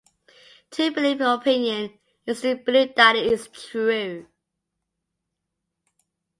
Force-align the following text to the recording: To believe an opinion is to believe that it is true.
To 0.71 0.89
believe 0.89 1.21
an 1.21 1.27
opinion 1.27 1.99
is 2.25 2.41
to 2.41 2.55
believe 2.55 2.95
that 2.95 3.15
it 3.15 3.27
is 3.31 3.47
true. 3.49 4.25